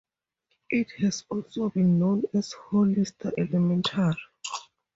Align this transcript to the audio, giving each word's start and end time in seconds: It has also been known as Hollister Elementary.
It 0.71 0.87
has 1.03 1.25
also 1.29 1.69
been 1.69 1.99
known 1.99 2.23
as 2.33 2.53
Hollister 2.53 3.33
Elementary. 3.37 4.17